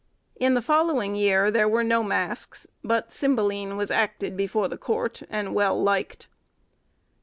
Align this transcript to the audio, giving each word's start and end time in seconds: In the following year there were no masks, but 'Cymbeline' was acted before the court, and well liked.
In 0.35 0.55
the 0.55 0.63
following 0.63 1.13
year 1.13 1.51
there 1.51 1.69
were 1.69 1.83
no 1.83 2.01
masks, 2.01 2.65
but 2.83 3.11
'Cymbeline' 3.11 3.77
was 3.77 3.91
acted 3.91 4.35
before 4.35 4.67
the 4.67 4.75
court, 4.75 5.21
and 5.29 5.53
well 5.53 5.79
liked. 5.79 6.27